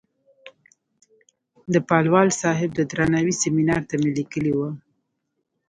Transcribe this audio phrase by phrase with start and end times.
[1.73, 4.69] د پالوال صاحب د درناوۍ سیمینار ته مې لیکلې وه.